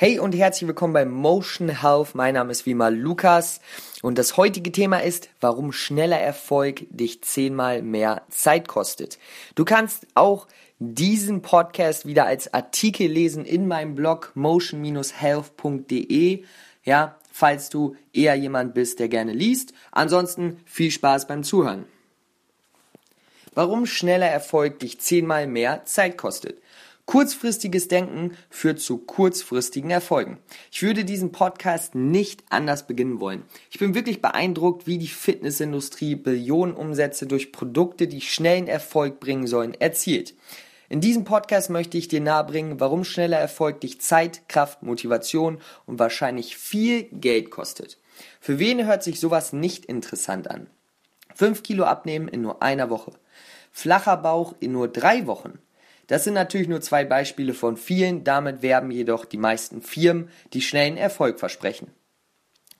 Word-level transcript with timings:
Hey 0.00 0.20
und 0.20 0.32
herzlich 0.32 0.68
willkommen 0.68 0.92
bei 0.92 1.04
Motion 1.04 1.70
Health. 1.70 2.14
Mein 2.14 2.34
Name 2.34 2.52
ist 2.52 2.66
wie 2.66 2.70
immer 2.70 2.88
Lukas 2.88 3.60
und 4.00 4.16
das 4.16 4.36
heutige 4.36 4.70
Thema 4.70 4.98
ist, 4.98 5.28
warum 5.40 5.72
schneller 5.72 6.20
Erfolg 6.20 6.86
dich 6.90 7.20
zehnmal 7.22 7.82
mehr 7.82 8.22
Zeit 8.28 8.68
kostet. 8.68 9.18
Du 9.56 9.64
kannst 9.64 10.06
auch 10.14 10.46
diesen 10.78 11.42
Podcast 11.42 12.06
wieder 12.06 12.26
als 12.26 12.54
Artikel 12.54 13.08
lesen 13.08 13.44
in 13.44 13.66
meinem 13.66 13.96
Blog 13.96 14.30
motion-health.de. 14.36 16.44
Ja, 16.84 17.16
falls 17.32 17.68
du 17.68 17.96
eher 18.12 18.36
jemand 18.36 18.74
bist, 18.74 19.00
der 19.00 19.08
gerne 19.08 19.32
liest. 19.32 19.72
Ansonsten 19.90 20.60
viel 20.64 20.92
Spaß 20.92 21.26
beim 21.26 21.42
Zuhören. 21.42 21.86
Warum 23.52 23.84
schneller 23.84 24.28
Erfolg 24.28 24.78
dich 24.78 25.00
zehnmal 25.00 25.48
mehr 25.48 25.84
Zeit 25.86 26.16
kostet. 26.16 26.62
Kurzfristiges 27.08 27.88
Denken 27.88 28.36
führt 28.50 28.80
zu 28.80 28.98
kurzfristigen 28.98 29.90
Erfolgen. 29.90 30.40
Ich 30.70 30.82
würde 30.82 31.06
diesen 31.06 31.32
Podcast 31.32 31.94
nicht 31.94 32.44
anders 32.50 32.86
beginnen 32.86 33.18
wollen. 33.18 33.44
Ich 33.70 33.78
bin 33.78 33.94
wirklich 33.94 34.20
beeindruckt, 34.20 34.86
wie 34.86 34.98
die 34.98 35.08
Fitnessindustrie 35.08 36.16
Billionenumsätze 36.16 37.26
durch 37.26 37.50
Produkte, 37.50 38.08
die 38.08 38.20
schnellen 38.20 38.66
Erfolg 38.66 39.20
bringen 39.20 39.46
sollen, 39.46 39.72
erzielt. 39.72 40.34
In 40.90 41.00
diesem 41.00 41.24
Podcast 41.24 41.70
möchte 41.70 41.96
ich 41.96 42.08
dir 42.08 42.20
nahebringen, 42.20 42.78
warum 42.78 43.04
schneller 43.04 43.38
Erfolg 43.38 43.80
dich 43.80 44.02
Zeit, 44.02 44.46
Kraft, 44.50 44.82
Motivation 44.82 45.62
und 45.86 45.98
wahrscheinlich 45.98 46.58
viel 46.58 47.04
Geld 47.04 47.50
kostet. 47.50 47.96
Für 48.38 48.58
wen 48.58 48.84
hört 48.84 49.02
sich 49.02 49.18
sowas 49.18 49.54
nicht 49.54 49.86
interessant 49.86 50.50
an? 50.50 50.66
5 51.36 51.62
Kilo 51.62 51.84
abnehmen 51.84 52.28
in 52.28 52.42
nur 52.42 52.62
einer 52.62 52.90
Woche. 52.90 53.12
Flacher 53.72 54.18
Bauch 54.18 54.54
in 54.60 54.72
nur 54.72 54.88
drei 54.88 55.26
Wochen. 55.26 55.58
Das 56.08 56.24
sind 56.24 56.34
natürlich 56.34 56.68
nur 56.68 56.80
zwei 56.80 57.04
Beispiele 57.04 57.54
von 57.54 57.76
vielen, 57.76 58.24
damit 58.24 58.62
werben 58.62 58.90
jedoch 58.90 59.24
die 59.24 59.36
meisten 59.36 59.80
Firmen, 59.82 60.30
die 60.52 60.62
schnellen 60.62 60.96
Erfolg 60.96 61.38
versprechen. 61.38 61.92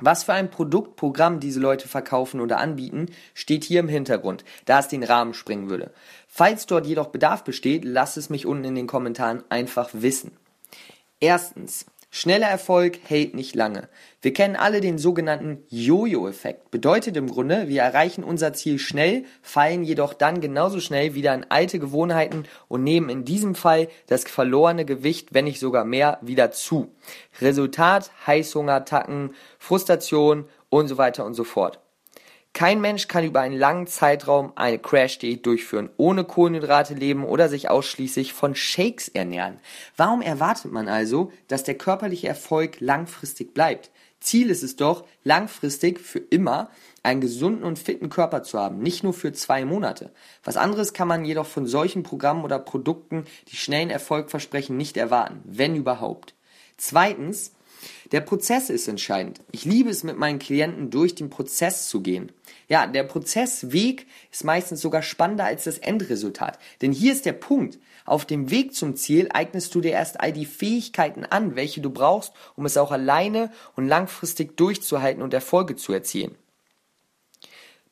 Was 0.00 0.24
für 0.24 0.32
ein 0.32 0.50
Produktprogramm 0.50 1.40
diese 1.40 1.60
Leute 1.60 1.88
verkaufen 1.88 2.40
oder 2.40 2.58
anbieten, 2.58 3.06
steht 3.34 3.64
hier 3.64 3.80
im 3.80 3.88
Hintergrund, 3.88 4.44
da 4.64 4.78
es 4.78 4.88
den 4.88 5.02
Rahmen 5.02 5.34
springen 5.34 5.70
würde. 5.70 5.92
Falls 6.28 6.66
dort 6.66 6.86
jedoch 6.86 7.08
Bedarf 7.08 7.44
besteht, 7.44 7.84
lasst 7.84 8.16
es 8.16 8.30
mich 8.30 8.46
unten 8.46 8.64
in 8.64 8.74
den 8.76 8.86
Kommentaren 8.86 9.42
einfach 9.50 9.90
wissen. 9.92 10.32
Erstens, 11.20 11.84
Schneller 12.10 12.46
Erfolg 12.46 12.98
hält 13.04 13.34
nicht 13.34 13.54
lange. 13.54 13.88
Wir 14.22 14.32
kennen 14.32 14.56
alle 14.56 14.80
den 14.80 14.96
sogenannten 14.96 15.64
Jojo-Effekt. 15.68 16.70
Bedeutet 16.70 17.16
im 17.18 17.28
Grunde, 17.28 17.68
wir 17.68 17.82
erreichen 17.82 18.24
unser 18.24 18.54
Ziel 18.54 18.78
schnell, 18.78 19.24
fallen 19.42 19.84
jedoch 19.84 20.14
dann 20.14 20.40
genauso 20.40 20.80
schnell 20.80 21.14
wieder 21.14 21.34
in 21.34 21.46
alte 21.50 21.78
Gewohnheiten 21.78 22.44
und 22.66 22.82
nehmen 22.82 23.10
in 23.10 23.26
diesem 23.26 23.54
Fall 23.54 23.88
das 24.06 24.24
verlorene 24.24 24.86
Gewicht, 24.86 25.34
wenn 25.34 25.44
nicht 25.44 25.60
sogar 25.60 25.84
mehr, 25.84 26.18
wieder 26.22 26.50
zu. 26.50 26.94
Resultat 27.42 28.10
Heißhungerattacken, 28.26 29.34
Frustration 29.58 30.48
und 30.70 30.88
so 30.88 30.96
weiter 30.96 31.26
und 31.26 31.34
so 31.34 31.44
fort. 31.44 31.78
Kein 32.58 32.80
Mensch 32.80 33.06
kann 33.06 33.22
über 33.22 33.38
einen 33.38 33.56
langen 33.56 33.86
Zeitraum 33.86 34.52
eine 34.56 34.80
Crash-Diät 34.80 35.46
durchführen, 35.46 35.90
ohne 35.96 36.24
Kohlenhydrate 36.24 36.92
leben 36.94 37.24
oder 37.24 37.48
sich 37.48 37.70
ausschließlich 37.70 38.32
von 38.32 38.56
Shakes 38.56 39.06
ernähren. 39.06 39.60
Warum 39.96 40.22
erwartet 40.22 40.72
man 40.72 40.88
also, 40.88 41.30
dass 41.46 41.62
der 41.62 41.78
körperliche 41.78 42.26
Erfolg 42.26 42.80
langfristig 42.80 43.54
bleibt? 43.54 43.92
Ziel 44.18 44.50
ist 44.50 44.64
es 44.64 44.74
doch, 44.74 45.04
langfristig 45.22 46.00
für 46.00 46.18
immer 46.18 46.68
einen 47.04 47.20
gesunden 47.20 47.62
und 47.62 47.78
fitten 47.78 48.08
Körper 48.08 48.42
zu 48.42 48.58
haben, 48.58 48.80
nicht 48.80 49.04
nur 49.04 49.12
für 49.12 49.32
zwei 49.32 49.64
Monate. 49.64 50.10
Was 50.42 50.56
anderes 50.56 50.92
kann 50.92 51.06
man 51.06 51.24
jedoch 51.24 51.46
von 51.46 51.64
solchen 51.64 52.02
Programmen 52.02 52.42
oder 52.42 52.58
Produkten, 52.58 53.24
die 53.52 53.56
schnellen 53.56 53.90
Erfolg 53.90 54.30
versprechen, 54.30 54.76
nicht 54.76 54.96
erwarten, 54.96 55.42
wenn 55.44 55.76
überhaupt. 55.76 56.34
Zweitens, 56.76 57.52
der 58.12 58.20
Prozess 58.20 58.70
ist 58.70 58.88
entscheidend. 58.88 59.40
Ich 59.52 59.64
liebe 59.64 59.90
es, 59.90 60.04
mit 60.04 60.18
meinen 60.18 60.38
Klienten 60.38 60.90
durch 60.90 61.14
den 61.14 61.30
Prozess 61.30 61.88
zu 61.88 62.00
gehen. 62.00 62.32
Ja, 62.68 62.86
der 62.86 63.04
Prozessweg 63.04 64.06
ist 64.30 64.44
meistens 64.44 64.80
sogar 64.80 65.02
spannender 65.02 65.44
als 65.44 65.64
das 65.64 65.78
Endresultat. 65.78 66.58
Denn 66.82 66.92
hier 66.92 67.12
ist 67.12 67.26
der 67.26 67.32
Punkt. 67.32 67.78
Auf 68.04 68.24
dem 68.24 68.50
Weg 68.50 68.74
zum 68.74 68.96
Ziel 68.96 69.28
eignest 69.32 69.74
du 69.74 69.80
dir 69.80 69.92
erst 69.92 70.20
all 70.20 70.32
die 70.32 70.46
Fähigkeiten 70.46 71.26
an, 71.26 71.56
welche 71.56 71.80
du 71.80 71.90
brauchst, 71.90 72.32
um 72.56 72.64
es 72.64 72.76
auch 72.78 72.90
alleine 72.90 73.50
und 73.76 73.86
langfristig 73.86 74.56
durchzuhalten 74.56 75.22
und 75.22 75.34
Erfolge 75.34 75.76
zu 75.76 75.92
erzielen. 75.92 76.34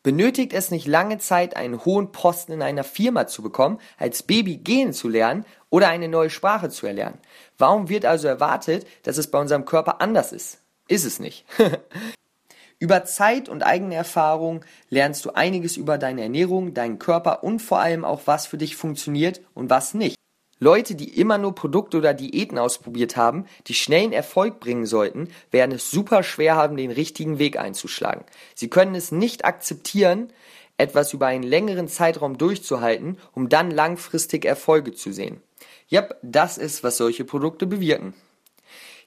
Benötigt 0.03 0.53
es 0.53 0.71
nicht 0.71 0.87
lange 0.87 1.19
Zeit, 1.19 1.56
einen 1.56 1.84
hohen 1.84 2.12
Posten 2.12 2.53
in 2.53 2.62
einer 2.62 2.84
Firma 2.84 3.27
zu 3.27 3.43
bekommen, 3.43 3.81
als 3.99 4.22
Baby 4.22 4.56
gehen 4.56 4.93
zu 4.93 5.09
lernen 5.09 5.44
oder 5.76 5.91
eine 5.91 6.09
neue 6.09 6.31
Sprache 6.31 6.70
zu 6.70 6.87
erlernen? 6.87 7.19
Warum 7.59 7.91
wird 7.91 8.06
also 8.06 8.28
erwartet, 8.28 8.87
dass 9.03 9.19
es 9.19 9.31
bei 9.31 9.38
unserem 9.38 9.66
Körper 9.66 10.00
anders 10.00 10.32
ist? 10.32 10.62
Ist 10.88 11.04
es 11.04 11.20
nicht. 11.20 11.44
über 12.78 13.04
Zeit 13.04 13.50
und 13.50 13.62
eigene 13.62 13.94
Erfahrung 13.94 14.65
lernst 14.88 15.26
du 15.26 15.32
einiges 15.32 15.76
über 15.76 15.98
deine 15.98 16.22
Ernährung, 16.22 16.72
deinen 16.72 16.98
Körper 16.98 17.44
und 17.44 17.60
vor 17.60 17.78
allem 17.78 18.06
auch, 18.06 18.22
was 18.25 18.47
für 18.47 18.56
dich 18.56 18.75
funktioniert 18.75 19.42
und 19.53 19.69
was 19.69 19.92
nicht. 19.92 20.16
Leute, 20.59 20.94
die 20.94 21.20
immer 21.20 21.36
nur 21.36 21.54
Produkte 21.54 21.98
oder 21.98 22.15
Diäten 22.15 22.56
ausprobiert 22.56 23.19
haben, 23.19 23.44
die 23.66 23.75
schnellen 23.75 24.15
Erfolg 24.15 24.60
bringen 24.60 24.86
sollten, 24.86 25.28
werden 25.50 25.72
es 25.72 25.91
super 25.91 26.22
schwer 26.22 26.56
haben, 26.56 26.78
den 26.78 26.91
richtigen 26.91 27.38
Weg 27.38 27.59
einzuschlagen. 27.59 28.25
Sie 28.54 28.70
können 28.70 28.94
es 28.94 29.12
nicht 29.12 29.44
akzeptieren, 29.44 30.32
etwas 30.78 31.12
über 31.12 31.26
einen 31.26 31.42
längeren 31.42 31.88
Zeitraum 31.88 32.38
durchzuhalten, 32.38 33.19
um 33.34 33.50
dann 33.50 33.70
langfristig 33.70 34.47
Erfolge 34.47 34.94
zu 34.94 35.12
sehen. 35.12 35.42
Ja, 35.89 36.09
das 36.22 36.59
ist, 36.59 36.83
was 36.83 36.97
solche 36.97 37.25
Produkte 37.25 37.67
bewirken. 37.67 38.15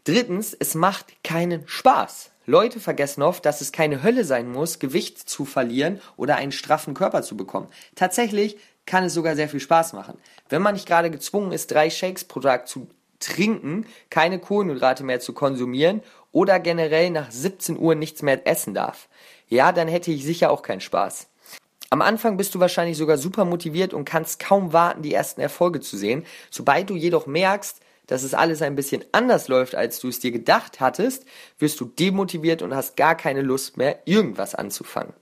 Drittens, 0.03 0.55
es 0.57 0.75
macht 0.75 1.23
keinen 1.23 1.67
Spaß. 1.67 2.31
Leute 2.45 2.79
vergessen 2.79 3.21
oft, 3.21 3.45
dass 3.45 3.61
es 3.61 3.71
keine 3.71 4.01
Hölle 4.01 4.23
sein 4.23 4.51
muss, 4.51 4.79
Gewicht 4.79 5.17
zu 5.29 5.45
verlieren 5.45 6.01
oder 6.17 6.37
einen 6.37 6.51
straffen 6.51 6.93
Körper 6.95 7.21
zu 7.21 7.37
bekommen. 7.37 7.67
Tatsächlich 7.95 8.57
kann 8.87 9.03
es 9.03 9.13
sogar 9.13 9.35
sehr 9.35 9.49
viel 9.49 9.59
Spaß 9.59 9.93
machen. 9.93 10.17
Wenn 10.49 10.63
man 10.63 10.73
nicht 10.73 10.87
gerade 10.87 11.11
gezwungen 11.11 11.51
ist, 11.51 11.69
drei 11.69 11.91
Shakes 11.91 12.25
pro 12.25 12.39
Tag 12.39 12.67
zu 12.67 12.89
trinken, 13.19 13.85
keine 14.09 14.39
Kohlenhydrate 14.39 15.03
mehr 15.03 15.19
zu 15.19 15.33
konsumieren 15.33 16.01
oder 16.31 16.59
generell 16.59 17.11
nach 17.11 17.29
17 17.29 17.77
Uhr 17.77 17.93
nichts 17.93 18.23
mehr 18.23 18.47
essen 18.47 18.73
darf. 18.73 19.09
Ja, 19.47 19.71
dann 19.71 19.87
hätte 19.87 20.11
ich 20.11 20.23
sicher 20.25 20.49
auch 20.49 20.63
keinen 20.63 20.81
Spaß. 20.81 21.28
Am 21.91 22.01
Anfang 22.03 22.37
bist 22.37 22.53
du 22.53 22.59
wahrscheinlich 22.59 22.97
sogar 22.97 23.17
super 23.17 23.45
motiviert 23.45 23.95
und 23.95 24.05
kannst 24.05 24.39
kaum 24.39 24.73
warten, 24.73 25.01
die 25.01 25.13
ersten 25.13 25.41
Erfolge 25.41 25.79
zu 25.79 25.97
sehen. 25.97 26.23
Sobald 26.51 26.89
du 26.89 26.95
jedoch 26.95 27.25
merkst, 27.25 27.79
dass 28.05 28.21
es 28.23 28.35
alles 28.35 28.61
ein 28.61 28.75
bisschen 28.75 29.05
anders 29.11 29.47
läuft, 29.47 29.73
als 29.73 29.99
du 29.99 30.07
es 30.07 30.19
dir 30.19 30.31
gedacht 30.31 30.79
hattest, 30.79 31.25
wirst 31.57 31.79
du 31.79 31.85
demotiviert 31.85 32.61
und 32.61 32.75
hast 32.75 32.95
gar 32.95 33.15
keine 33.15 33.41
Lust 33.41 33.77
mehr, 33.77 33.99
irgendwas 34.05 34.53
anzufangen. 34.53 35.13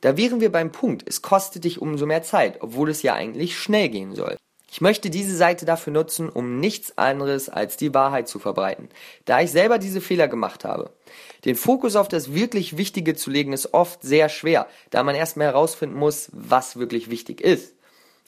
Da 0.00 0.16
wären 0.16 0.40
wir 0.40 0.50
beim 0.50 0.72
Punkt, 0.72 1.04
es 1.06 1.22
kostet 1.22 1.64
dich 1.64 1.80
umso 1.80 2.06
mehr 2.06 2.22
Zeit, 2.22 2.62
obwohl 2.62 2.90
es 2.90 3.02
ja 3.02 3.14
eigentlich 3.14 3.58
schnell 3.58 3.88
gehen 3.88 4.14
soll. 4.14 4.36
Ich 4.70 4.82
möchte 4.82 5.08
diese 5.08 5.34
Seite 5.34 5.64
dafür 5.64 5.92
nutzen, 5.92 6.28
um 6.28 6.60
nichts 6.60 6.98
anderes 6.98 7.48
als 7.48 7.78
die 7.78 7.94
Wahrheit 7.94 8.28
zu 8.28 8.38
verbreiten, 8.38 8.90
da 9.24 9.40
ich 9.40 9.50
selber 9.50 9.78
diese 9.78 10.02
Fehler 10.02 10.28
gemacht 10.28 10.64
habe. 10.64 10.90
Den 11.46 11.56
Fokus 11.56 11.96
auf 11.96 12.08
das 12.08 12.34
wirklich 12.34 12.76
Wichtige 12.76 13.14
zu 13.14 13.30
legen 13.30 13.54
ist 13.54 13.72
oft 13.72 14.02
sehr 14.02 14.28
schwer, 14.28 14.66
da 14.90 15.02
man 15.02 15.14
erstmal 15.14 15.46
herausfinden 15.46 15.96
muss, 15.96 16.28
was 16.32 16.78
wirklich 16.78 17.10
wichtig 17.10 17.40
ist. 17.40 17.74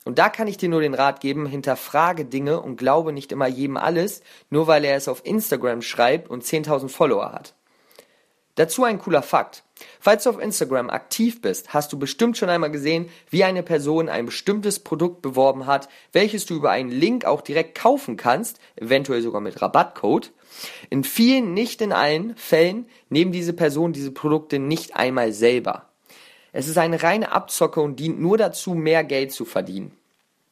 Und 0.03 0.17
da 0.17 0.29
kann 0.29 0.47
ich 0.47 0.57
dir 0.57 0.67
nur 0.67 0.81
den 0.81 0.95
Rat 0.95 1.19
geben, 1.19 1.45
hinterfrage 1.45 2.25
Dinge 2.25 2.59
und 2.59 2.75
glaube 2.75 3.13
nicht 3.13 3.31
immer 3.31 3.47
jedem 3.47 3.77
alles, 3.77 4.23
nur 4.49 4.65
weil 4.65 4.83
er 4.83 4.95
es 4.95 5.07
auf 5.07 5.23
Instagram 5.23 5.83
schreibt 5.83 6.27
und 6.27 6.43
10.000 6.43 6.89
Follower 6.89 7.31
hat. 7.31 7.53
Dazu 8.55 8.83
ein 8.83 8.97
cooler 8.97 9.21
Fakt. 9.21 9.63
Falls 9.99 10.23
du 10.23 10.29
auf 10.31 10.39
Instagram 10.39 10.89
aktiv 10.89 11.41
bist, 11.41 11.73
hast 11.73 11.93
du 11.93 11.99
bestimmt 11.99 12.37
schon 12.37 12.49
einmal 12.49 12.71
gesehen, 12.71 13.09
wie 13.29 13.43
eine 13.43 13.63
Person 13.63 14.09
ein 14.09 14.25
bestimmtes 14.25 14.79
Produkt 14.79 15.21
beworben 15.21 15.65
hat, 15.65 15.89
welches 16.11 16.45
du 16.45 16.55
über 16.55 16.71
einen 16.71 16.89
Link 16.89 17.25
auch 17.25 17.41
direkt 17.41 17.77
kaufen 17.77 18.17
kannst, 18.17 18.59
eventuell 18.75 19.21
sogar 19.21 19.41
mit 19.41 19.61
Rabattcode. 19.61 20.31
In 20.89 21.03
vielen, 21.03 21.53
nicht 21.53 21.81
in 21.81 21.93
allen 21.93 22.35
Fällen 22.35 22.87
nehmen 23.09 23.31
diese 23.31 23.53
Personen 23.53 23.93
diese 23.93 24.11
Produkte 24.11 24.59
nicht 24.59 24.95
einmal 24.95 25.33
selber. 25.33 25.89
Es 26.53 26.67
ist 26.67 26.77
eine 26.77 27.01
reine 27.01 27.31
Abzocke 27.31 27.81
und 27.81 27.99
dient 27.99 28.19
nur 28.19 28.37
dazu, 28.37 28.73
mehr 28.73 29.03
Geld 29.03 29.31
zu 29.31 29.45
verdienen. 29.45 29.97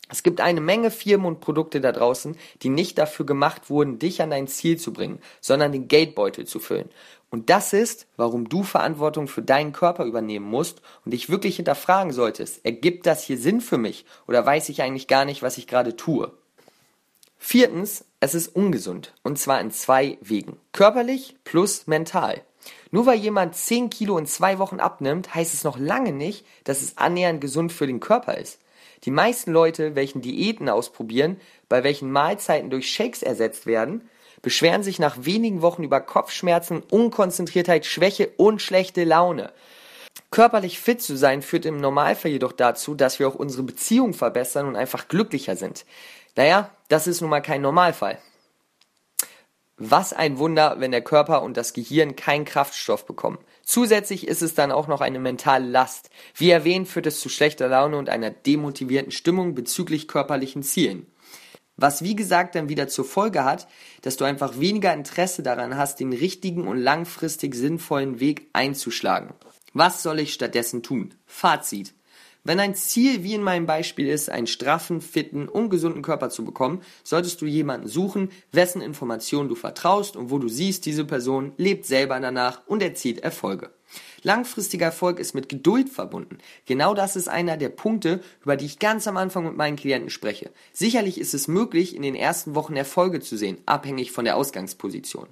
Es 0.09 0.23
gibt 0.23 0.41
eine 0.41 0.59
Menge 0.59 0.91
Firmen 0.91 1.27
und 1.27 1.39
Produkte 1.39 1.79
da 1.81 1.91
draußen, 1.91 2.35
die 2.63 2.69
nicht 2.69 2.97
dafür 2.97 3.25
gemacht 3.25 3.69
wurden, 3.69 4.00
dich 4.00 4.21
an 4.21 4.31
dein 4.31 4.47
Ziel 4.47 4.77
zu 4.77 4.91
bringen, 4.91 5.19
sondern 5.39 5.71
den 5.71 5.88
Geldbeutel 5.88 6.45
zu 6.45 6.59
füllen. 6.59 6.89
Und 7.29 7.51
das 7.51 7.73
ist, 7.73 8.07
warum 8.17 8.50
du 8.50 8.63
Verantwortung 8.63 9.27
für 9.27 9.44
deinen 9.44 9.71
Körper 9.71 10.06
übernehmen 10.06 10.47
musst 10.47 10.81
und 11.06 11.11
dich 11.11 11.29
wirklich 11.29 11.57
hinterfragen 11.57 12.11
solltest, 12.11 12.65
ergibt 12.65 13.06
das 13.06 13.23
hier 13.23 13.38
Sinn 13.38 13.61
für 13.61 13.77
mich 13.77 14.06
oder 14.27 14.44
weiß 14.44 14.69
ich 14.69 14.81
eigentlich 14.81 15.07
gar 15.07 15.25
nicht, 15.25 15.44
was 15.44 15.59
ich 15.59 15.67
gerade 15.67 15.95
tue? 15.95 16.31
Viertens, 17.38 18.03
es 18.19 18.33
ist 18.33 18.56
ungesund 18.56 19.13
und 19.23 19.38
zwar 19.38 19.61
in 19.61 19.71
zwei 19.71 20.17
Wegen. 20.21 20.57
Körperlich 20.71 21.35
plus 21.44 21.85
mental. 21.85 22.41
Nur 22.91 23.06
weil 23.06 23.19
jemand 23.19 23.56
10 23.56 23.89
Kilo 23.89 24.17
in 24.17 24.25
zwei 24.25 24.59
Wochen 24.59 24.79
abnimmt, 24.79 25.33
heißt 25.33 25.53
es 25.53 25.63
noch 25.63 25.77
lange 25.77 26.11
nicht, 26.11 26.45
dass 26.63 26.81
es 26.81 26.97
annähernd 26.97 27.39
gesund 27.39 27.71
für 27.71 27.88
den 27.88 28.00
Körper 28.00 28.38
ist. 28.38 28.59
Die 29.05 29.11
meisten 29.11 29.51
Leute, 29.51 29.95
welchen 29.95 30.21
Diäten 30.21 30.69
ausprobieren, 30.69 31.39
bei 31.69 31.83
welchen 31.83 32.11
Mahlzeiten 32.11 32.69
durch 32.69 32.91
Shakes 32.91 33.23
ersetzt 33.23 33.65
werden, 33.65 34.09
beschweren 34.41 34.83
sich 34.83 34.99
nach 34.99 35.17
wenigen 35.25 35.61
Wochen 35.61 35.83
über 35.83 36.01
Kopfschmerzen, 36.01 36.81
Unkonzentriertheit, 36.89 37.85
Schwäche 37.85 38.29
und 38.37 38.61
schlechte 38.61 39.03
Laune. 39.03 39.51
Körperlich 40.31 40.79
fit 40.79 41.01
zu 41.01 41.15
sein 41.15 41.41
führt 41.41 41.65
im 41.65 41.77
Normalfall 41.77 42.31
jedoch 42.31 42.51
dazu, 42.51 42.93
dass 42.93 43.19
wir 43.19 43.27
auch 43.27 43.35
unsere 43.35 43.63
Beziehung 43.63 44.13
verbessern 44.13 44.67
und 44.67 44.75
einfach 44.75 45.07
glücklicher 45.07 45.55
sind. 45.55 45.85
Naja, 46.35 46.69
das 46.87 47.07
ist 47.07 47.21
nun 47.21 47.29
mal 47.29 47.41
kein 47.41 47.61
Normalfall. 47.61 48.19
Was 49.81 50.11
ein 50.11 50.37
Wunder, 50.37 50.75
wenn 50.79 50.91
der 50.91 51.01
Körper 51.01 51.41
und 51.41 51.55
das 51.55 51.71
Gehirn 51.71 52.17
keinen 52.17 52.43
Kraftstoff 52.43 53.05
bekommen. 53.05 53.37
Zusätzlich 53.63 54.27
ist 54.27 54.41
es 54.41 54.53
dann 54.53 54.73
auch 54.73 54.87
noch 54.87 54.99
eine 54.99 55.19
mentale 55.19 55.65
Last. 55.65 56.09
Wie 56.35 56.49
erwähnt, 56.49 56.89
führt 56.89 57.07
es 57.07 57.21
zu 57.21 57.29
schlechter 57.29 57.69
Laune 57.69 57.97
und 57.97 58.09
einer 58.09 58.29
demotivierten 58.29 59.11
Stimmung 59.11 59.55
bezüglich 59.55 60.09
körperlichen 60.09 60.63
Zielen. 60.63 61.07
Was 61.77 62.03
wie 62.03 62.15
gesagt 62.15 62.55
dann 62.55 62.67
wieder 62.67 62.89
zur 62.89 63.05
Folge 63.05 63.45
hat, 63.45 63.69
dass 64.01 64.17
du 64.17 64.25
einfach 64.25 64.59
weniger 64.59 64.93
Interesse 64.93 65.43
daran 65.43 65.77
hast, 65.77 66.01
den 66.01 66.11
richtigen 66.11 66.67
und 66.67 66.77
langfristig 66.77 67.55
sinnvollen 67.55 68.19
Weg 68.19 68.49
einzuschlagen. 68.51 69.33
Was 69.73 70.03
soll 70.03 70.19
ich 70.19 70.33
stattdessen 70.33 70.83
tun? 70.83 71.13
Fazit. 71.25 71.93
Wenn 72.49 72.57
dein 72.57 72.73
Ziel, 72.73 73.23
wie 73.23 73.35
in 73.35 73.43
meinem 73.43 73.67
Beispiel 73.67 74.07
ist, 74.07 74.31
einen 74.31 74.47
straffen, 74.47 75.01
fitten 75.01 75.47
und 75.47 75.69
gesunden 75.69 76.01
Körper 76.01 76.31
zu 76.31 76.43
bekommen, 76.43 76.81
solltest 77.03 77.43
du 77.43 77.45
jemanden 77.45 77.87
suchen, 77.87 78.31
wessen 78.51 78.81
Informationen 78.81 79.49
du 79.49 79.53
vertraust 79.53 80.15
und 80.15 80.31
wo 80.31 80.39
du 80.39 80.49
siehst, 80.49 80.87
diese 80.87 81.05
Person 81.05 81.51
lebt 81.57 81.85
selber 81.85 82.19
danach 82.19 82.61
und 82.65 82.81
erzielt 82.81 83.19
Erfolge. 83.19 83.69
Langfristiger 84.23 84.87
Erfolg 84.87 85.19
ist 85.19 85.35
mit 85.35 85.47
Geduld 85.47 85.89
verbunden. 85.89 86.39
Genau 86.65 86.95
das 86.95 87.15
ist 87.15 87.27
einer 87.27 87.55
der 87.55 87.69
Punkte, 87.69 88.19
über 88.41 88.55
die 88.55 88.65
ich 88.65 88.79
ganz 88.79 89.07
am 89.07 89.17
Anfang 89.17 89.43
mit 89.43 89.55
meinen 89.55 89.77
Klienten 89.77 90.09
spreche. 90.09 90.49
Sicherlich 90.73 91.19
ist 91.19 91.35
es 91.35 91.47
möglich, 91.47 91.95
in 91.95 92.01
den 92.01 92.15
ersten 92.15 92.55
Wochen 92.55 92.75
Erfolge 92.75 93.19
zu 93.19 93.37
sehen, 93.37 93.59
abhängig 93.67 94.11
von 94.11 94.25
der 94.25 94.35
Ausgangsposition. 94.35 95.27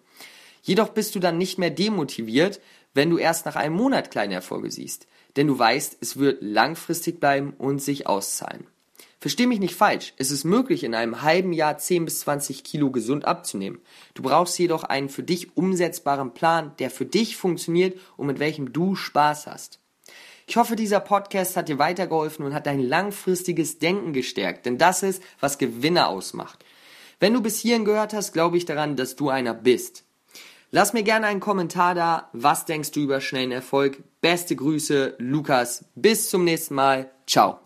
Jedoch 0.62 0.89
bist 0.89 1.15
du 1.15 1.19
dann 1.19 1.38
nicht 1.38 1.57
mehr 1.57 1.69
demotiviert, 1.69 2.59
wenn 2.94 3.09
du 3.09 3.18
erst 3.18 3.45
nach 3.45 3.56
einem 3.56 3.75
Monat 3.75 4.12
kleine 4.12 4.33
Erfolge 4.33 4.71
siehst 4.71 5.07
denn 5.38 5.48
du 5.48 5.57
weißt, 5.57 5.98
es 6.01 6.18
wird 6.18 6.42
langfristig 6.42 7.19
bleiben 7.19 7.54
und 7.57 7.80
sich 7.80 8.07
auszahlen. 8.07 8.68
Versteh 9.19 9.48
mich 9.48 9.59
nicht 9.59 9.75
falsch, 9.75 10.13
es 10.18 10.30
ist 10.30 10.44
möglich, 10.44 10.83
in 10.83 10.94
einem 10.94 11.21
halben 11.21 11.54
Jahr 11.54 11.77
10 11.77 12.06
bis 12.06 12.19
20 12.21 12.63
Kilo 12.63 12.92
gesund 12.92 13.25
abzunehmen. 13.25 13.80
Du 14.13 14.21
brauchst 14.21 14.59
jedoch 14.59 14.83
einen 14.83 15.09
für 15.09 15.24
dich 15.24 15.56
umsetzbaren 15.56 16.33
Plan, 16.33 16.74
der 16.80 16.92
für 16.92 17.06
dich 17.06 17.38
funktioniert 17.38 18.00
und 18.15 18.27
mit 18.27 18.39
welchem 18.39 18.74
du 18.74 18.95
Spaß 18.95 19.48
hast. 19.48 19.80
Ich 20.45 20.56
hoffe, 20.56 20.75
dieser 20.75 21.00
Podcast 21.00 21.57
hat 21.57 21.68
dir 21.68 21.80
weitergeholfen 21.80 22.45
und 22.45 22.53
hat 22.53 22.68
dein 22.68 22.80
langfristiges 22.80 23.80
Denken 23.80 24.13
gestärkt, 24.13 24.65
denn 24.65 24.77
das 24.77 25.03
ist, 25.03 25.21
was 25.39 25.57
Gewinner 25.57 26.10
ausmacht. 26.10 26.63
Wenn 27.19 27.33
du 27.33 27.42
bis 27.42 27.60
hierhin 27.60 27.86
gehört 27.86 28.13
hast, 28.13 28.33
glaube 28.33 28.57
ich 28.57 28.65
daran, 28.65 28.95
dass 28.95 29.15
du 29.15 29.30
einer 29.30 29.56
bist. 29.56 30.03
Lass 30.71 30.93
mir 30.93 31.03
gerne 31.03 31.27
einen 31.27 31.39
Kommentar 31.39 31.95
da. 31.95 32.29
Was 32.33 32.65
denkst 32.65 32.91
du 32.91 33.01
über 33.01 33.21
schnellen 33.21 33.51
Erfolg? 33.51 34.03
Beste 34.21 34.55
Grüße, 34.55 35.15
Lukas. 35.17 35.85
Bis 35.95 36.29
zum 36.29 36.43
nächsten 36.43 36.75
Mal. 36.75 37.11
Ciao. 37.25 37.59